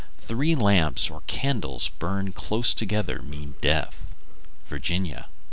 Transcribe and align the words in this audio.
Three 0.17 0.55
lamps 0.55 1.11
or 1.11 1.21
candles 1.27 1.89
burned 1.89 2.33
close 2.33 2.73
together 2.73 3.21
mean 3.21 3.53
death. 3.61 4.01
_Virginia. 4.67 5.25